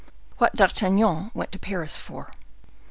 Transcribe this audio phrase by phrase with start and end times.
[0.39, 2.31] What D'Artagnan went to Paris for.